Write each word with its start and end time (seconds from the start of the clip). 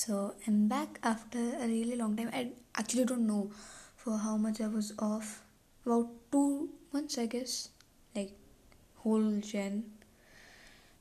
So 0.00 0.34
I'm 0.46 0.68
back 0.68 0.98
after 1.02 1.38
a 1.38 1.66
really 1.66 1.96
long 1.96 2.16
time. 2.16 2.30
I 2.32 2.50
actually 2.76 3.04
don't 3.06 3.26
know 3.26 3.50
for 3.96 4.18
how 4.18 4.36
much 4.36 4.60
I 4.60 4.68
was 4.68 4.92
off. 4.98 5.42
About 5.84 6.08
two 6.30 6.68
months, 6.92 7.18
I 7.18 7.26
guess. 7.26 7.70
Like 8.14 8.32
whole 8.96 9.40
Jan, 9.40 9.84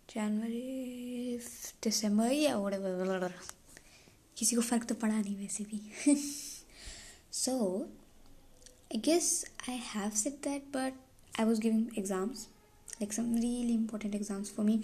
January, 0.08 1.42
December, 1.82 2.32
yeah, 2.32 2.56
whatever. 2.56 3.34
किसी 4.38 4.56
को 4.56 4.62
फ़र्क 4.62 4.84
तो 4.84 4.96
पड़ा 5.02 5.16
नहीं 5.22 5.36
वैसे 5.38 5.64
भी 5.64 6.16
so 7.32 7.54
I 8.94 8.98
guess 8.98 9.46
I 9.68 9.76
have 9.92 10.18
said 10.22 10.42
that 10.48 10.72
but 10.74 10.94
I 11.38 11.46
was 11.46 11.60
giving 11.60 11.92
exams 12.02 12.48
like 13.00 13.14
some 13.14 13.34
really 13.36 13.74
important 13.74 14.16
exams 14.16 14.50
for 14.50 14.64
me 14.64 14.76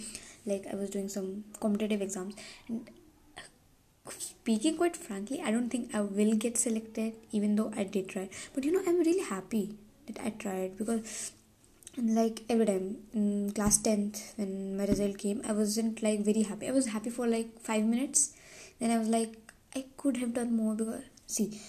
like 0.46 0.68
I 0.72 0.76
was 0.76 0.90
doing 0.90 1.10
some 1.10 1.44
competitive 1.60 2.02
exams 2.02 2.36
and 2.68 2.90
speaking 4.11 4.77
quite 4.77 4.97
frankly 4.97 5.41
i 5.43 5.51
don't 5.51 5.71
think 5.71 5.95
i 5.95 6.01
will 6.01 6.35
get 6.35 6.57
selected 6.57 7.15
even 7.33 7.57
though 7.57 7.73
i 7.77 7.85
did 7.85 8.09
try. 8.09 8.29
But 8.55 8.65
you 8.65 8.73
know 8.73 8.83
i'm 8.87 8.99
really 8.99 9.23
happy 9.23 9.77
that 10.07 10.21
i 10.25 10.31
tried 10.31 10.77
because 10.77 11.33
like 11.99 12.43
every 12.49 12.67
time 12.67 12.99
in 13.15 13.53
class 13.53 13.79
10th 13.79 14.39
when 14.39 14.77
my 14.77 14.85
result 14.85 15.19
came 15.19 15.43
i 15.49 15.53
wasn't 15.53 16.03
like 16.03 16.21
very 16.21 16.43
happy. 16.43 16.69
I 16.69 16.73
was 16.73 16.87
happy 16.89 17.11
for 17.11 17.27
like 17.27 17.61
five 17.61 17.85
minutes. 17.85 18.35
Then 18.79 18.91
i 18.91 18.99
was 18.99 19.09
like 19.09 19.35
i 19.75 19.85
could 19.97 20.19
have 20.19 20.35
done 20.35 20.57
more 20.57 20.75
because 20.75 21.03
see 21.27 21.61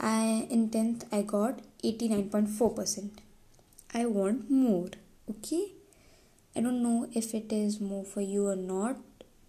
i 0.00 0.46
in 0.50 0.68
10th 0.70 1.04
i 1.12 1.22
got 1.22 1.60
89.4% 1.82 3.10
i 3.94 4.04
want 4.04 4.50
more 4.50 4.88
okay? 5.30 5.72
I 6.54 6.60
don't 6.60 6.82
know 6.82 7.08
if 7.12 7.34
it 7.34 7.52
is 7.52 7.80
more 7.80 8.04
for 8.04 8.22
you 8.22 8.48
or 8.48 8.56
not. 8.56 8.96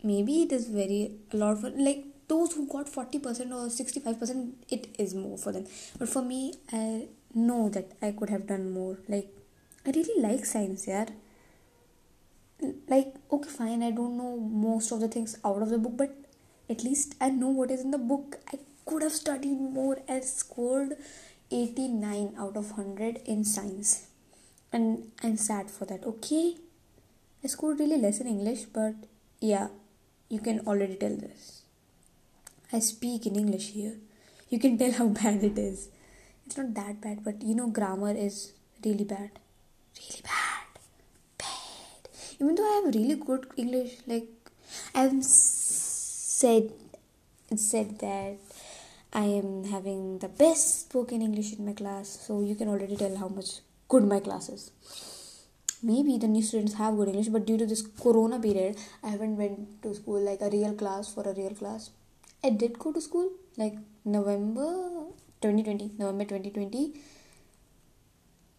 Maybe 0.04 0.42
it 0.44 0.52
is 0.52 0.68
very 0.68 1.12
a 1.32 1.38
lot 1.38 1.60
for 1.60 1.70
like 1.70 2.04
those 2.28 2.54
who 2.54 2.68
got 2.68 2.88
40% 2.88 3.52
or 3.52 3.68
65% 3.70 4.54
it 4.70 4.96
is 4.98 5.14
more 5.14 5.38
for 5.38 5.52
them. 5.52 5.66
But 5.98 6.10
for 6.10 6.22
me 6.22 6.54
i 6.72 7.08
know 7.34 7.70
that 7.70 7.92
i 8.02 8.12
could 8.12 8.30
have 8.30 8.48
done 8.48 8.72
more. 8.72 8.98
Like 9.08 9.30
i 9.86 9.92
really 9.92 10.22
like 10.22 10.46
science 10.46 10.88
yeah 10.88 11.06
like 12.90 13.14
okay 13.32 13.50
fine 13.50 13.84
i 13.84 13.92
don't 13.92 14.18
know 14.18 14.36
most 14.38 14.92
of 14.92 15.00
the 15.00 15.08
things 15.08 15.38
out 15.46 15.62
of 15.62 15.70
the 15.70 15.78
book 15.78 15.96
but 15.96 16.16
at 16.70 16.84
least 16.84 17.16
i 17.22 17.30
know 17.30 17.50
what 17.50 17.72
is 17.72 17.82
in 17.82 17.92
the 17.92 17.98
book. 17.98 18.40
I 18.52 18.60
could 18.86 19.04
have 19.04 19.12
studied 19.12 19.60
more. 19.60 20.00
And 20.08 20.24
scored 20.24 20.98
89 21.52 22.36
out 22.38 22.58
of 22.58 22.78
100 22.78 23.22
in 23.26 23.44
science. 23.44 24.08
And 24.74 25.12
i'm 25.24 25.38
sad 25.38 25.70
for 25.72 25.86
that 25.86 26.04
okay? 26.04 26.56
I 27.44 27.48
scored 27.48 27.80
really 27.80 27.98
less 27.98 28.20
in 28.20 28.28
english 28.28 28.64
but 28.66 28.96
yeah 29.40 29.68
you 30.28 30.40
can 30.40 30.60
already 30.68 30.96
tell 30.96 31.16
this 31.16 31.62
I 32.72 32.80
speak 32.80 33.26
in 33.26 33.36
English 33.36 33.72
here. 33.72 33.96
You 34.50 34.60
can 34.60 34.78
tell 34.78 34.92
how 34.92 35.08
bad 35.22 35.44
it 35.44 35.58
is. 35.58 35.90
It's 36.46 36.58
not 36.58 36.74
that 36.74 37.02
bad, 37.02 37.24
but 37.24 37.42
you 37.42 37.56
know, 37.56 37.68
grammar 37.68 38.12
is 38.12 38.54
really 38.84 39.04
bad. 39.04 39.32
Really 39.98 40.22
bad. 40.24 40.68
Bad. 41.38 42.10
Even 42.40 42.56
though 42.56 42.70
I 42.70 42.82
have 42.84 42.96
really 42.96 43.16
good 43.16 43.48
English, 43.58 43.98
like, 44.06 44.28
I've 44.94 45.24
said, 45.24 46.72
said 47.56 48.00
that 48.00 48.38
I 49.14 49.24
am 49.24 49.64
having 49.66 50.20
the 50.20 50.28
best 50.28 50.82
spoken 50.82 51.22
English 51.22 51.54
in 51.54 51.66
my 51.66 51.74
class, 51.74 52.10
so 52.28 52.42
you 52.42 52.56
can 52.56 52.68
already 52.68 52.98
tell 52.98 53.16
how 53.16 53.30
much 53.30 53.62
good 53.88 54.04
my 54.04 54.20
class 54.20 54.50
is. 54.50 54.72
Maybe 55.82 56.18
the 56.18 56.28
new 56.28 56.42
students 56.42 56.74
have 56.74 56.98
good 56.98 57.08
English, 57.08 57.28
but 57.30 57.46
due 57.46 57.58
to 57.58 57.66
this 57.66 57.82
Corona 57.82 58.40
period, 58.40 58.78
I 59.04 59.10
haven't 59.10 59.38
went 59.38 59.82
to 59.84 59.96
school 59.96 60.20
like 60.20 60.42
a 60.42 60.50
real 60.50 60.74
class 60.74 61.14
for 61.14 61.24
a 61.24 61.34
real 61.34 61.52
class. 61.52 61.92
I 62.44 62.50
did 62.52 62.78
go 62.78 62.92
to 62.92 63.02
school 63.02 63.32
like 63.58 63.76
November 64.06 65.08
2020, 65.42 65.92
November 65.98 66.26
2020. 66.26 66.94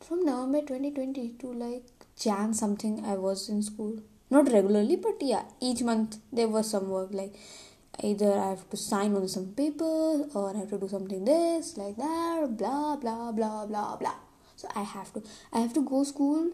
From 0.01 0.25
November 0.25 0.61
2020 0.61 1.35
to 1.41 1.53
like 1.53 1.85
Jan 2.19 2.55
something, 2.55 3.05
I 3.05 3.15
was 3.15 3.49
in 3.49 3.63
school. 3.63 4.01
Not 4.31 4.51
regularly, 4.53 4.97
but 4.97 5.17
yeah, 5.21 5.45
each 5.61 5.83
month 5.83 6.19
there 6.33 6.49
was 6.49 6.71
some 6.71 6.89
work 6.91 7.11
like 7.13 7.35
either 8.03 8.33
I 8.33 8.51
have 8.51 8.69
to 8.71 8.77
sign 8.77 9.15
on 9.15 9.27
some 9.29 9.49
papers 9.55 10.27
or 10.35 10.55
I 10.55 10.59
have 10.59 10.71
to 10.71 10.79
do 10.79 10.89
something 10.89 11.25
this, 11.25 11.77
like 11.77 11.97
that, 11.97 12.57
blah 12.59 12.97
blah 12.97 13.33
blah 13.33 13.67
blah 13.67 13.97
blah. 13.97 14.15
So 14.57 14.69
I 14.75 14.83
have 14.83 15.13
to 15.15 15.23
I 15.53 15.61
have 15.61 15.73
to 15.75 15.83
go 15.83 16.03
school 16.03 16.51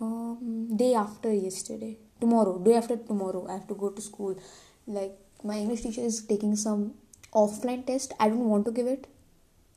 um, 0.00 0.76
day 0.76 0.94
after 0.94 1.32
yesterday. 1.32 1.96
Tomorrow, 2.20 2.58
day 2.58 2.74
after 2.74 2.96
tomorrow, 2.96 3.46
I 3.48 3.54
have 3.54 3.66
to 3.68 3.74
go 3.74 3.90
to 3.90 4.00
school. 4.00 4.38
Like 4.86 5.18
my 5.44 5.56
English 5.56 5.82
teacher 5.82 6.00
is 6.00 6.22
taking 6.22 6.56
some 6.56 6.94
offline 7.32 7.86
test. 7.86 8.12
I 8.18 8.28
don't 8.28 8.48
want 8.48 8.64
to 8.66 8.72
give 8.72 8.86
it. 8.86 9.06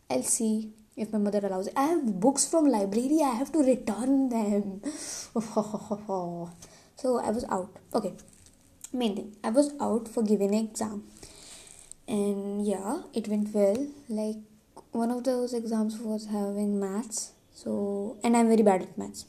I'll 0.10 0.24
see 0.24 0.72
if 0.96 1.12
my 1.14 1.20
mother 1.20 1.40
allows 1.44 1.68
it. 1.68 1.74
I 1.76 1.86
have 1.88 2.20
books 2.20 2.48
from 2.48 2.66
library. 2.66 3.20
I 3.24 3.36
have 3.36 3.52
to 3.54 3.60
return 3.60 4.30
them. 4.30 4.82
so 6.96 7.20
I 7.20 7.30
was 7.32 7.46
out. 7.50 7.76
Okay. 7.94 8.14
Main 8.92 9.16
thing. 9.16 9.36
I 9.44 9.50
was 9.50 9.74
out 9.80 10.08
for 10.08 10.24
giving 10.24 10.56
an 10.56 10.66
exam. 10.66 11.04
And 12.08 12.66
yeah, 12.66 13.04
it 13.14 13.28
went 13.28 13.54
well. 13.54 13.88
Like 14.08 14.38
one 14.92 15.12
of 15.12 15.24
those 15.24 15.54
exams 15.54 16.00
was 16.00 16.26
having 16.28 16.80
maths. 16.80 17.34
So 17.54 18.18
and 18.24 18.36
I'm 18.36 18.48
very 18.48 18.64
bad 18.64 18.82
at 18.82 18.98
maths. 18.98 19.26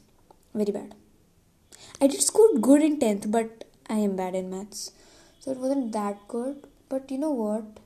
Very 0.54 0.72
bad. 0.72 0.94
I 2.00 2.06
did 2.06 2.22
score 2.22 2.54
good 2.58 2.82
in 2.82 2.98
10th, 2.98 3.30
but 3.30 3.64
I 3.88 3.97
am 3.97 4.16
bad 4.16 4.34
in 4.34 4.48
maths 4.50 4.92
so 5.41 5.51
it 5.53 5.59
wasn't 5.59 5.93
that 5.93 6.27
good 6.28 6.67
but 6.89 7.11
you 7.11 7.19
know 7.19 7.31
what? 7.31 7.78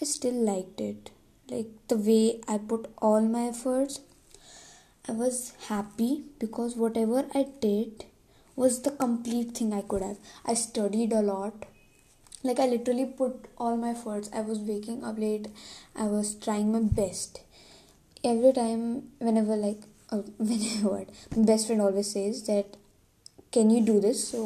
I 0.00 0.04
still 0.06 0.34
liked 0.34 0.80
it. 0.80 1.10
Like 1.48 1.68
the 1.88 1.96
way 1.96 2.40
i 2.48 2.58
put 2.58 2.86
all 2.98 3.20
my 3.20 3.42
efforts 3.48 4.00
i 5.08 5.12
was 5.12 5.52
happy 5.68 6.24
because 6.40 6.74
whatever 6.76 7.24
i 7.40 7.42
did 7.60 8.04
was 8.56 8.80
the 8.82 8.90
complete 8.90 9.52
thing 9.56 9.72
i 9.72 9.82
could 9.82 10.02
have. 10.02 10.18
I 10.44 10.54
studied 10.54 11.12
a 11.12 11.20
lot. 11.22 11.66
Like 12.42 12.58
i 12.58 12.66
literally 12.66 13.04
put 13.06 13.46
all 13.58 13.76
my 13.76 13.90
efforts. 13.90 14.30
I 14.32 14.40
was 14.40 14.58
waking 14.58 15.04
up 15.04 15.18
late. 15.18 15.48
I 15.94 16.04
was 16.04 16.34
trying 16.34 16.72
my 16.72 16.80
best. 16.80 17.40
Every 18.24 18.52
time 18.52 19.10
whenever 19.18 19.56
like 19.56 19.82
uh, 20.10 20.16
whenever 20.38 21.06
my 21.36 21.44
best 21.44 21.66
friend 21.66 21.82
always 21.82 22.10
says 22.10 22.42
that 22.46 22.76
can 23.52 23.70
you 23.70 23.80
do 23.84 24.00
this? 24.00 24.28
So 24.28 24.42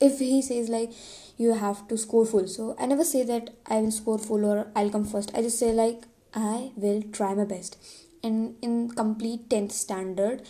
if 0.00 0.18
he 0.18 0.40
says 0.42 0.68
like 0.68 0.92
you 1.36 1.54
have 1.54 1.86
to 1.88 1.96
score 1.96 2.26
full. 2.26 2.46
So 2.46 2.76
i 2.78 2.86
never 2.86 3.04
say 3.04 3.24
that 3.24 3.50
i 3.66 3.80
will 3.80 3.90
score 3.90 4.18
full 4.18 4.44
or 4.44 4.66
i'll 4.74 4.90
come 4.90 5.04
first. 5.04 5.30
I 5.34 5.42
just 5.42 5.58
say 5.58 5.72
like 5.72 6.04
i 6.34 6.70
will 6.76 7.02
try 7.12 7.34
my 7.34 7.44
best. 7.44 7.78
And 8.22 8.56
in 8.62 8.90
complete 8.90 9.48
10th 9.48 9.72
standard 9.72 10.42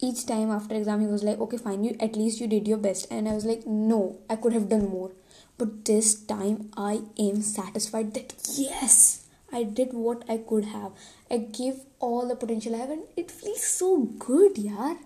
each 0.00 0.26
time 0.26 0.50
after 0.50 0.74
exam 0.74 1.00
he 1.00 1.06
was 1.06 1.22
like 1.22 1.38
okay 1.38 1.56
fine 1.56 1.84
you 1.84 1.96
at 2.00 2.16
least 2.16 2.40
you 2.40 2.46
did 2.46 2.68
your 2.68 2.78
best. 2.78 3.06
And 3.10 3.28
i 3.28 3.34
was 3.34 3.44
like 3.44 3.66
no 3.66 4.18
i 4.28 4.36
could 4.36 4.52
have 4.52 4.68
done 4.68 4.88
more. 4.88 5.12
But 5.58 5.84
this 5.84 6.14
time 6.14 6.70
i 6.76 7.00
am 7.18 7.42
satisfied 7.42 8.14
that 8.14 8.34
yes 8.54 9.26
i 9.52 9.62
did 9.62 9.92
what 9.92 10.24
i 10.28 10.36
could 10.36 10.64
have. 10.66 10.92
I 11.30 11.38
gave 11.38 11.80
all 12.00 12.28
the 12.28 12.36
potential 12.36 12.74
i 12.74 12.78
have 12.78 12.90
and 12.90 13.04
it 13.16 13.30
feels 13.30 13.62
so 13.64 13.96
good 14.28 14.58
yeah 14.58 14.96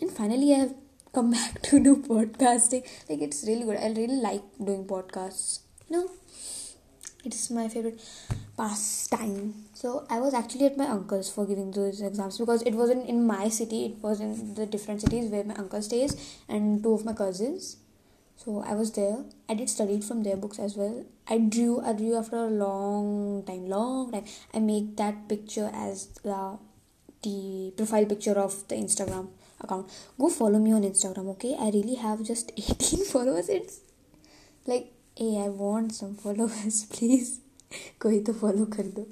and 0.00 0.10
finally 0.10 0.54
i 0.54 0.58
have 0.58 0.74
come 1.12 1.30
back 1.32 1.62
to 1.62 1.82
do 1.82 1.96
podcasting. 1.96 2.86
Like 3.08 3.20
it's 3.22 3.44
really 3.46 3.64
good. 3.64 3.76
I 3.78 3.88
really 3.88 4.20
like 4.20 4.42
doing 4.62 4.84
podcasts. 4.86 5.60
You 5.88 5.96
know? 5.96 6.10
It's 7.24 7.50
my 7.50 7.68
favorite 7.68 8.00
pastime. 8.56 9.54
So 9.74 10.06
i 10.08 10.18
was 10.20 10.32
actually 10.32 10.66
at 10.66 10.76
my 10.78 10.86
uncle's 10.86 11.30
for 11.30 11.46
giving 11.46 11.70
those 11.70 12.00
exams 12.00 12.38
because 12.38 12.62
it 12.62 12.74
wasn't 12.74 13.08
in 13.08 13.26
my 13.26 13.48
city. 13.48 13.86
It 13.86 14.02
was 14.02 14.20
in 14.20 14.54
the 14.54 14.66
different 14.66 15.02
cities 15.02 15.30
where 15.30 15.44
my 15.44 15.54
uncle 15.54 15.82
stays 15.82 16.16
and 16.48 16.82
two 16.82 16.94
of 16.94 17.04
my 17.04 17.12
cousins. 17.12 17.76
So 18.36 18.62
i 18.66 18.74
was 18.74 18.92
there. 18.92 19.18
I 19.50 19.54
did 19.54 19.68
study 19.68 20.00
from 20.00 20.22
their 20.22 20.36
books 20.36 20.58
as 20.58 20.76
well. 20.76 21.04
I 21.28 21.38
drew 21.38 21.80
i 21.82 21.92
drew 21.92 22.16
after 22.16 22.36
a 22.36 22.48
long 22.48 23.44
time 23.46 23.68
long 23.68 24.12
time. 24.12 24.24
I 24.54 24.60
made 24.60 24.96
that 24.96 25.28
picture 25.28 25.70
as 25.74 26.06
the 26.22 26.58
the 27.22 27.74
profile 27.76 28.06
picture 28.06 28.38
of 28.38 28.66
the 28.68 28.76
instagram 28.76 29.28
account. 29.60 29.90
Go 30.18 30.28
follow 30.28 30.58
me 30.58 30.72
on 30.72 30.82
instagram 30.82 31.28
okay? 31.30 31.56
I 31.58 31.70
really 31.70 31.96
have 31.96 32.24
just 32.24 32.52
18 32.56 33.04
followers. 33.04 33.48
It's 33.48 33.80
like 34.66 34.92
hey 35.16 35.36
i 35.44 35.48
want 35.48 35.92
some 35.94 36.14
followers 36.14 36.84
please. 36.90 37.40
to 38.00 38.32
follow 38.42 38.66
kar 38.74 38.84
do 38.98 39.06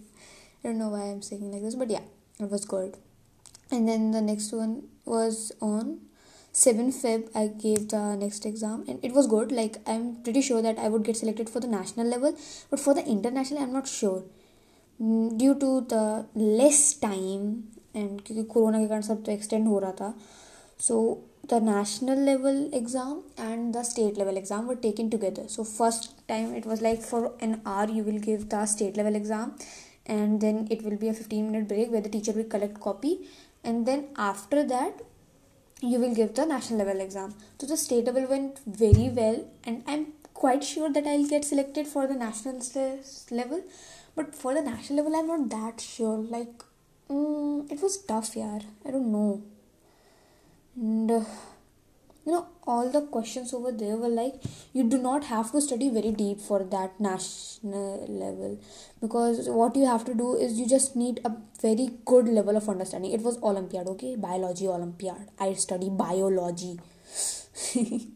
i 0.59 0.69
don't 0.69 0.79
know 0.79 0.89
why 0.95 1.03
i'm 1.11 1.23
saying 1.23 1.51
like 1.53 1.63
this 1.63 1.75
but 1.75 1.91
yeah 1.91 2.07
it 2.41 2.51
was 2.51 2.65
good. 2.65 2.97
And 3.71 3.89
then 3.89 4.13
the 4.13 4.21
next 4.23 4.53
one 4.53 4.85
was 5.05 5.53
on 5.61 6.01
7 6.53 6.93
feb 6.93 7.29
i 7.35 7.49
gave 7.49 7.89
the 7.89 8.03
next 8.17 8.47
exam 8.47 8.85
and 8.89 9.05
it 9.05 9.13
was 9.13 9.27
good. 9.27 9.51
Like 9.53 9.79
i'm 9.87 10.23
pretty 10.23 10.43
sure 10.43 10.63
that 10.63 10.79
i 10.79 10.89
would 10.89 11.03
get 11.03 11.17
selected 11.17 11.51
for 11.51 11.61
the 11.61 11.67
national 11.67 12.07
level 12.07 12.37
but 12.71 12.81
for 12.81 12.95
the 12.95 13.05
international 13.17 13.63
i'm 13.63 13.73
not 13.73 13.89
sure 13.89 14.23
mm, 15.02 15.38
due 15.38 15.56
to 15.56 15.82
the 15.96 16.26
less 16.36 16.94
time 17.06 17.48
and 17.96 18.22
क्योंकि 18.26 18.44
corona 18.54 18.80
के 18.80 18.88
कारण 18.88 19.02
सब 19.02 19.24
तो 19.24 19.32
extend 19.32 19.68
हो 19.68 19.80
रहा 19.80 19.92
था 20.00 20.14
सो 20.88 20.96
the 21.52 21.60
national 21.60 22.20
level 22.26 22.58
exam 22.78 23.16
and 23.46 23.76
the 23.76 23.84
state 23.84 24.18
level 24.18 24.38
exam 24.42 24.68
were 24.72 24.78
taken 24.84 25.10
together 25.16 25.44
so 25.56 25.64
first 25.70 26.06
time 26.28 26.54
it 26.60 26.66
was 26.66 26.84
like 26.86 27.02
for 27.02 27.20
an 27.48 27.56
hour 27.66 27.88
you 27.96 28.04
will 28.04 28.20
give 28.28 28.46
the 28.54 28.66
state 28.74 28.96
level 28.96 29.18
exam 29.20 29.52
and 30.06 30.40
then 30.40 30.68
it 30.76 30.84
will 30.86 30.96
be 31.02 31.10
a 31.10 31.14
15 31.14 31.52
minute 31.52 31.68
break 31.68 31.92
where 31.92 32.06
the 32.06 32.14
teacher 32.14 32.32
will 32.32 32.50
collect 32.56 32.80
copy 32.80 33.12
and 33.64 33.86
then 33.86 34.06
after 34.18 34.64
that 34.64 35.02
you 35.82 36.00
will 36.00 36.16
give 36.16 36.34
the 36.34 36.46
national 36.46 36.80
level 36.86 37.02
exam 37.02 37.34
so 37.60 37.68
the 37.68 37.76
state 37.76 38.06
level 38.06 38.26
went 38.26 38.62
very 38.66 39.10
well 39.10 39.44
and 39.66 39.84
i'm 39.86 40.06
quite 40.34 40.64
sure 40.64 40.90
that 40.94 41.06
i'll 41.06 41.28
get 41.28 41.44
selected 41.44 41.86
for 41.86 42.08
the 42.08 42.16
national 42.16 42.62
level 43.32 43.62
but 44.19 44.35
for 44.35 44.55
the 44.55 44.63
national 44.71 44.99
level 44.99 45.17
i'm 45.19 45.29
not 45.29 45.51
that 45.51 45.81
sure. 45.81 46.19
Like 46.37 46.65
mm, 47.09 47.73
it 47.73 47.81
was 47.83 47.99
tough 48.11 48.35
yeah 48.37 48.59
i 48.87 48.91
don't 48.91 49.13
know. 49.13 49.43
And 50.77 51.11
uh, 51.11 51.25
you 52.25 52.33
know 52.33 52.47
all 52.73 52.91
the 52.97 53.03
questions 53.17 53.53
over 53.59 53.73
there 53.83 53.97
were 53.97 54.09
like 54.09 54.35
you 54.73 54.85
do 54.95 54.99
not 54.99 55.25
have 55.25 55.53
to 55.53 55.61
study 55.61 55.89
very 55.99 56.11
deep 56.11 56.41
for 56.41 56.59
that 56.75 57.01
national 57.01 58.07
level. 58.09 58.59
Because 59.01 59.49
what 59.61 59.77
you 59.77 59.87
have 59.87 60.05
to 60.11 60.15
do 60.15 60.35
is 60.37 60.61
you 60.61 60.69
just 60.69 60.95
need 60.97 61.21
a 61.25 61.33
very 61.63 61.89
good 62.05 62.29
level 62.29 62.57
of 62.57 62.69
understanding. 62.69 63.13
It 63.13 63.23
was 63.23 63.39
olympiad 63.43 63.87
okay? 63.95 64.15
Biology 64.17 64.69
olympiad. 64.69 65.31
I 65.39 65.55
study 65.55 65.91
biology. 65.91 66.79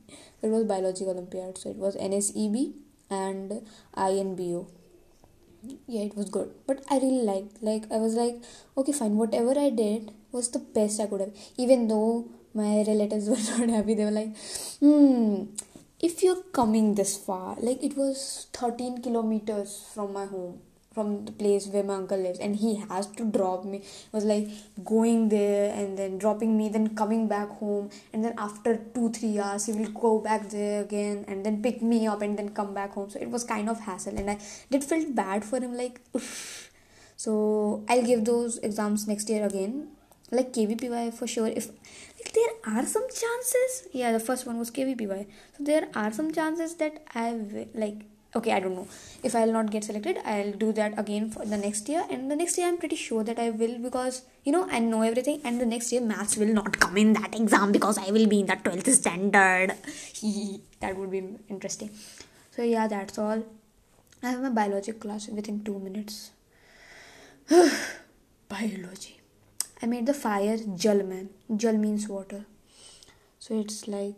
It 0.45 0.49
was 0.51 0.65
biology 0.65 1.05
olympiad. 1.05 1.59
So 1.59 1.71
it 1.71 1.77
was 1.77 1.97
nseb 1.97 2.73
and 3.11 3.61
inbo 3.97 4.67
yeah 5.87 6.03
it 6.03 6.17
was 6.17 6.29
good. 6.31 6.51
But 6.67 6.85
i 6.91 6.99
really 6.99 7.25
liked 7.31 7.63
like 7.63 7.85
i 7.93 7.99
was 7.99 8.15
like 8.15 8.37
okay 8.77 8.93
fine 8.93 9.17
whatever 9.17 9.59
i 9.59 9.71
did 9.71 10.11
was 10.33 10.51
the 10.51 10.59
best 10.59 11.01
i 11.01 11.07
could 11.07 11.21
have. 11.21 11.35
Even 11.57 11.89
though 11.89 12.29
my 12.55 12.85
relatives 12.87 13.29
were 13.33 13.67
not 13.67 13.71
happy 13.77 13.95
they 13.95 14.05
were 14.05 14.19
like 14.23 14.37
hmm 14.81 15.45
if 16.01 16.23
you're 16.23 16.43
coming 16.61 16.95
this 16.95 17.17
far 17.17 17.57
like 17.61 17.83
it 17.83 17.97
was 17.97 18.47
13 18.53 19.03
kilometers 19.03 19.87
from 19.95 20.13
my 20.13 20.27
home 20.27 20.59
from 20.93 21.25
the 21.25 21.33
place 21.33 21.67
where 21.67 21.83
my 21.83 21.95
uncle 21.95 22.19
lives. 22.19 22.39
And 22.39 22.57
he 22.57 22.77
has 22.77 23.07
to 23.19 23.25
drop 23.25 23.65
me. 23.65 23.79
It 23.79 24.13
was 24.13 24.25
like 24.25 24.49
going 24.85 25.29
there 25.29 25.73
and 25.75 25.97
then 25.99 26.19
dropping 26.19 26.57
me 26.57 26.69
then 26.69 26.95
coming 26.95 27.29
back 27.29 27.49
home. 27.49 27.91
And 28.13 28.25
then 28.25 28.35
after 28.39 28.77
two 28.95 29.11
three 29.11 29.39
hours 29.39 29.67
he 29.67 29.73
will 29.73 29.91
go 29.91 30.19
back 30.21 30.49
there 30.51 30.83
again 30.83 31.25
and 31.29 31.45
then 31.45 31.63
pick 31.63 31.83
me 31.83 32.07
up 32.07 32.23
and 32.23 32.39
then 32.39 32.51
come 32.51 32.75
back 32.75 32.93
home. 32.93 33.11
So 33.11 33.19
it 33.21 33.31
was 33.31 33.45
kind 33.45 33.69
of 33.69 33.81
hassle. 33.81 34.17
And 34.17 34.31
i 34.31 34.39
did 34.71 34.85
feel 34.85 35.11
bad 35.11 35.45
for 35.45 35.59
him 35.59 35.75
like 35.77 36.01
so 37.17 37.85
i'll 37.89 38.05
give 38.05 38.25
those 38.25 38.59
exams 38.59 39.07
next 39.07 39.29
year 39.29 39.47
again. 39.47 39.89
Like 40.31 40.53
kvpy 40.53 41.13
for 41.13 41.27
sure. 41.27 41.49
If 41.49 41.69
like 41.69 42.33
there 42.33 42.75
are 42.75 42.87
some 42.87 43.07
chances. 43.09 43.89
Yeah 43.93 44.13
the 44.13 44.21
first 44.21 44.47
one 44.47 44.59
was 44.59 44.71
kvpy 44.71 45.27
so 45.57 45.65
there 45.65 45.89
are 45.95 46.13
some 46.13 46.33
chances 46.33 46.75
that 46.77 47.03
i 47.15 47.33
like 47.75 48.01
okay 48.35 48.53
i 48.53 48.61
don't 48.61 48.75
know. 48.75 48.89
If 49.23 49.35
i'll 49.35 49.53
not 49.53 49.71
get 49.71 49.85
selected 49.85 50.19
i'll 50.25 50.53
do 50.53 50.73
that 50.73 50.99
again 50.99 51.31
for 51.31 51.45
the 51.45 51.57
next 51.57 51.89
year. 51.89 52.05
And 52.11 52.31
the 52.31 52.37
next 52.37 52.59
year 52.59 52.69
i'm 52.69 52.79
pretty 52.79 52.97
sure 52.97 53.25
that 53.25 53.39
i 53.39 53.51
will 53.51 53.79
because 53.79 54.23
you 54.45 54.53
know 54.53 54.67
i 54.71 54.79
know 54.79 55.03
everything. 55.03 55.41
And 55.45 55.61
the 55.61 55.67
next 55.67 55.93
year 55.93 56.01
maths 56.01 56.37
will 56.37 56.53
not 56.61 56.79
come 56.79 56.97
in 56.97 57.13
that 57.15 57.35
exam 57.35 57.73
because 57.73 57.99
i 57.99 58.11
will 58.11 58.27
be 58.27 58.41
in 58.41 58.47
the 58.47 58.57
12th 58.57 58.89
standard. 58.89 59.75
That 60.81 60.97
would 60.97 61.11
be 61.11 61.23
interesting. 61.49 61.91
So 62.51 62.63
yeah 62.63 62.89
that's 62.89 63.19
all. 63.19 63.45
I 64.23 64.31
have 64.31 64.43
my 64.43 64.51
biology 64.51 64.93
class 64.93 65.29
within 65.29 65.65
two 65.65 65.79
minutes. 65.79 66.31
Biology. 68.49 69.21
I 69.83 69.87
made 69.87 70.07
the 70.07 70.15
fire 70.15 70.59
jal 70.77 71.03
man. 71.03 71.31
Jal 71.57 71.77
means 71.77 72.09
water. 72.09 72.45
So 73.41 73.59
it's 73.61 73.89
like 73.89 74.15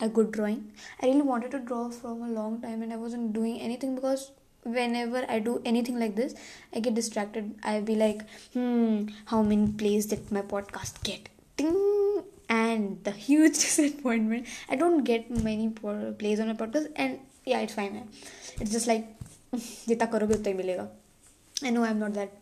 a 0.00 0.08
good 0.08 0.32
drawing. 0.32 0.72
I 1.02 1.06
really 1.06 1.22
wanted 1.22 1.50
to 1.52 1.58
draw 1.58 1.90
from 1.90 2.22
a 2.22 2.28
long 2.28 2.60
time 2.60 2.82
and 2.82 2.92
I 2.92 2.96
wasn't 2.96 3.32
doing 3.32 3.60
anything 3.60 3.94
because 3.94 4.30
whenever 4.66 5.24
I 5.28 5.38
do 5.38 5.62
anything 5.64 5.98
like 5.98 6.16
this, 6.16 6.34
I 6.74 6.80
get 6.80 6.94
distracted. 6.94 7.54
I'll 7.62 7.82
be 7.82 7.94
like, 7.94 8.22
hmm, 8.52 9.06
how 9.26 9.42
many 9.42 9.72
plays 9.72 10.06
did 10.06 10.30
my 10.30 10.42
podcast 10.42 11.02
get? 11.02 11.28
Ding! 11.56 12.22
And 12.48 13.02
the 13.04 13.10
huge 13.10 13.54
disappointment. 13.66 14.46
I 14.68 14.76
don't 14.76 15.04
get 15.04 15.30
many 15.30 15.68
plays 15.70 16.40
on 16.40 16.48
my 16.48 16.54
podcast, 16.54 16.92
and 16.96 17.18
yeah, 17.44 17.60
it's 17.60 17.74
fine. 17.74 18.08
It's 18.60 18.70
just 18.70 18.86
like, 18.86 19.06
jitna 19.52 20.10
karoge 20.10 20.54
milega. 20.54 20.88
I 21.62 21.70
know 21.70 21.84
I'm 21.84 21.98
not 21.98 22.14
that 22.14 22.32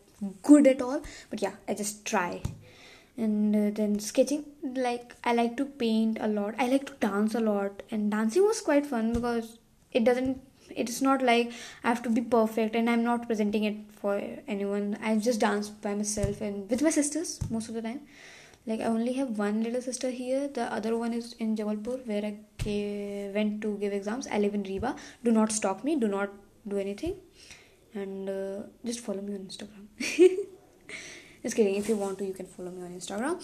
good 0.42 0.66
at 0.66 0.82
all, 0.82 1.00
but 1.30 1.40
yeah, 1.40 1.52
I 1.68 1.74
just 1.74 2.04
try 2.04 2.42
and 3.16 3.54
uh, 3.54 3.70
then 3.74 3.98
sketching 3.98 4.44
like 4.76 5.14
i 5.24 5.32
like 5.32 5.56
to 5.56 5.64
paint 5.64 6.18
a 6.20 6.28
lot. 6.28 6.54
I 6.58 6.66
like 6.66 6.86
to 6.86 6.92
dance 6.94 7.34
a 7.34 7.40
lot. 7.40 7.82
And 7.90 8.10
dancing 8.10 8.42
was 8.42 8.60
quite 8.60 8.86
fun 8.86 9.12
because 9.12 9.58
it 9.92 10.04
doesn't 10.04 10.40
it's 10.70 11.00
not 11.02 11.22
like 11.22 11.52
i 11.84 11.88
have 11.88 12.02
to 12.02 12.10
be 12.10 12.22
perfect 12.22 12.74
and 12.74 12.88
i'm 12.88 13.04
not 13.04 13.26
presenting 13.26 13.64
it 13.64 13.76
for 14.00 14.20
anyone. 14.48 14.98
I 15.02 15.16
just 15.16 15.40
dance 15.40 15.70
by 15.70 15.94
myself 15.94 16.40
and 16.40 16.68
with 16.70 16.82
my 16.82 16.90
sisters 16.90 17.40
most 17.50 17.68
of 17.68 17.74
the 17.74 17.82
time. 17.82 18.00
Like 18.66 18.80
i 18.80 18.84
only 18.84 19.12
have 19.12 19.38
one 19.38 19.62
little 19.62 19.82
sister 19.82 20.10
here. 20.10 20.48
The 20.48 20.72
other 20.72 20.96
one 20.96 21.12
is 21.12 21.34
in 21.34 21.56
jabalpur 21.56 22.06
where 22.06 22.24
i 22.24 23.30
went 23.34 23.62
to 23.62 23.76
give 23.78 23.92
exams. 23.92 24.26
I 24.26 24.38
live 24.38 24.54
in 24.54 24.64
Rewa. 24.64 24.96
do 25.22 25.30
not 25.30 25.52
stalk 25.52 25.84
me. 25.84 25.96
Do 25.96 26.08
not 26.08 26.30
do 26.66 26.78
anything. 26.78 27.16
And 27.94 28.28
uh, 28.28 28.62
just 28.84 29.00
follow 29.00 29.20
me 29.20 29.34
on 29.34 29.42
instagram 29.42 30.48
just 31.44 31.56
kidding. 31.56 31.76
If 31.76 31.88
you 31.88 31.96
want 31.96 32.18
to 32.18 32.24
you 32.24 32.32
can 32.32 32.46
follow 32.46 32.70
me 32.70 32.82
on 32.82 32.92
instagram. 32.98 33.36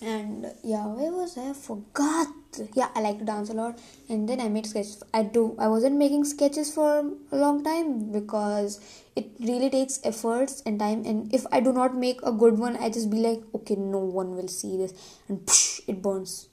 And 0.00 0.46
yeah 0.62 0.86
where 0.86 1.12
was 1.12 1.36
i? 1.36 1.52
Forgot. 1.52 2.28
Yeah 2.74 2.88
i 2.94 3.00
like 3.00 3.18
to 3.18 3.24
dance 3.24 3.50
a 3.50 3.52
lot. 3.52 3.80
And 4.08 4.28
then 4.28 4.40
i 4.40 4.48
made 4.48 4.66
sketches. 4.66 5.02
I 5.12 5.24
do. 5.24 5.56
I 5.58 5.66
wasn't 5.68 5.96
making 5.96 6.24
sketches 6.24 6.72
for 6.72 6.90
a 7.32 7.36
long 7.36 7.64
time 7.64 8.12
because 8.12 8.80
it 9.16 9.32
really 9.40 9.70
takes 9.70 9.98
efforts 10.04 10.62
and 10.64 10.78
time. 10.78 11.02
And 11.04 11.34
if 11.34 11.46
i 11.52 11.60
do 11.60 11.72
not 11.72 11.96
make 11.96 12.22
a 12.22 12.32
good 12.32 12.58
one 12.58 12.76
i 12.76 12.88
just 12.88 13.10
be 13.10 13.18
like 13.18 13.42
okay 13.56 13.74
no 13.74 13.98
one 13.98 14.36
will 14.36 14.48
see 14.48 14.76
this. 14.76 14.94
And 15.28 15.40
psh, 15.40 15.80
it 15.88 16.00
burns. 16.00 16.46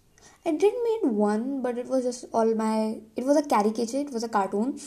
I 0.45 0.51
did 0.51 0.73
made 0.87 1.11
one 1.11 1.61
but 1.61 1.77
it 1.77 1.85
was 1.85 2.03
just 2.03 2.25
all 2.33 2.55
my 2.55 2.97
it 3.15 3.25
was 3.25 3.37
a 3.37 3.43
caricature. 3.43 3.99
It 3.99 4.11
was 4.11 4.23
a 4.23 4.29
cartoon 4.29 4.79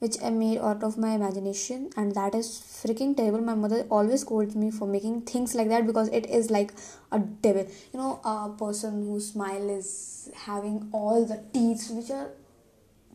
which 0.00 0.16
I 0.24 0.30
made 0.30 0.58
out 0.58 0.82
of 0.82 0.96
my 0.96 1.10
imagination, 1.10 1.90
and 1.94 2.14
that 2.14 2.34
is 2.34 2.48
freaking 2.48 3.14
terrible. 3.16 3.42
My 3.42 3.54
mother 3.54 3.86
always 3.90 4.22
scolds 4.22 4.56
me 4.56 4.70
for 4.70 4.88
making 4.88 5.22
things 5.22 5.54
like 5.54 5.68
that 5.68 5.86
because 5.86 6.08
it 6.08 6.26
is 6.26 6.50
like 6.50 6.72
a 7.12 7.18
devil. 7.18 7.66
You 7.92 8.00
know, 8.00 8.20
a 8.24 8.48
person 8.58 9.04
whose 9.06 9.32
smile 9.32 9.68
is 9.68 10.30
having 10.34 10.88
all 10.92 11.26
the 11.26 11.42
teeth 11.52 11.90
which 11.90 12.10
are 12.10 12.30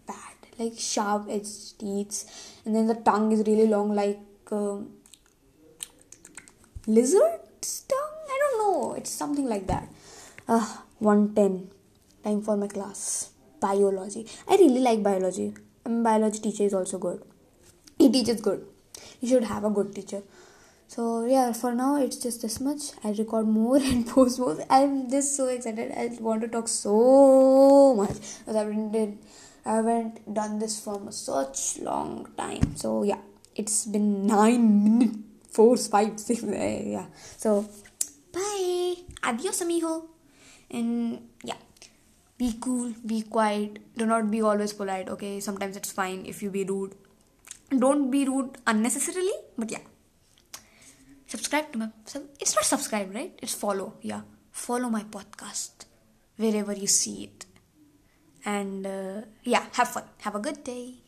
bad, 0.05 0.35
like 0.59 0.77
sharp 0.77 1.25
edged 1.27 1.79
teeth, 1.79 2.24
and 2.65 2.75
then 2.75 2.86
the 2.86 2.95
tongue 2.95 3.31
is 3.31 3.39
really 3.48 3.67
long, 3.67 3.95
like 3.95 4.19
um, 4.51 4.91
lizard's 6.86 7.81
tongue. 7.81 8.00
I 8.29 8.39
don't 8.43 8.57
know. 8.60 8.93
It's 8.93 9.10
something 9.10 9.50
like 9.50 9.65
that. 9.67 9.89
Uh, 10.48 10.77
110. 11.00 11.71
Time 12.24 12.41
for 12.43 12.55
my 12.55 12.67
class. 12.67 13.31
Biology. 13.60 14.27
I 14.48 14.57
really 14.57 14.81
like 14.81 15.01
biology 15.01 15.55
biology 15.86 16.39
teacher 16.39 16.63
is 16.63 16.74
also 16.74 16.98
good. 16.98 17.22
He 17.98 18.12
teaches 18.12 18.42
good. 18.42 18.65
You 19.22 19.30
should 19.30 19.44
have 19.44 19.63
a 19.63 19.70
good 19.70 19.94
teacher. 19.94 20.24
So 20.88 21.25
yeah 21.25 21.51
for 21.54 21.74
now 21.74 21.96
it's 22.01 22.18
just 22.18 22.42
this 22.42 22.60
much. 22.60 22.92
I 23.04 23.12
record 23.12 23.48
more 23.48 23.77
and 23.92 24.08
post 24.08 24.39
more. 24.39 24.58
I'm 24.70 25.10
just 25.10 25.36
so 25.36 25.48
excited. 25.48 25.92
I 25.92 26.10
want 26.20 26.42
to 26.42 26.48
talk 26.48 26.68
so 26.68 27.96
much. 27.96 28.18
Because 28.39 28.56
i 28.56 28.60
haven't 28.60 29.20
i 29.65 29.75
haven't 29.75 30.34
done 30.34 30.60
this 30.60 30.80
for 30.80 31.12
such 31.12 31.80
long 31.80 32.27
time. 32.38 32.75
So 32.75 33.04
yeah 33.04 33.20
it's 33.56 33.86
been 33.86 34.27
nine 34.27 34.84
minutes 34.84 35.18
four 35.51 35.77
five 35.77 36.20
six 36.27 36.44
yeah. 36.44 37.06
So 37.38 37.68
bye. 38.34 38.96
Adios 39.24 39.62
amigo. 39.62 40.10
And 40.70 41.30
yeah 41.44 41.56
be 42.38 42.54
cool 42.60 42.94
be 43.06 43.22
quiet 43.22 43.80
do 43.98 44.06
not 44.06 44.30
be 44.30 44.42
always 44.42 44.74
polite 44.74 45.10
okay? 45.10 45.39
Sometimes 45.39 45.77
it's 45.77 45.92
fine 45.92 46.25
if 46.25 46.44
you 46.44 46.50
be 46.50 46.63
rude. 46.63 46.96
Don't 47.70 48.12
be 48.12 48.25
rude 48.25 48.58
unnecessarily 48.68 49.34
but 49.58 49.72
yeah. 49.72 49.86
Subscribe 51.27 51.72
to 51.72 51.80
my 51.80 51.89
it's 52.39 52.56
not 52.56 52.65
subscribe 52.65 53.13
right? 53.13 53.38
It's 53.42 53.54
follow 53.54 53.94
yeah. 54.01 54.22
Follow 54.51 54.89
my 54.89 55.04
podcast 55.04 55.86
wherever 56.38 56.74
you 56.74 56.88
see 56.88 57.24
it. 57.25 57.46
And 58.46 58.86
uh, 58.86 59.22
yeah 59.44 59.65
have 59.74 59.89
fun. 59.89 60.04
Have 60.20 60.36
a 60.36 60.39
good 60.39 60.63
day 60.63 61.04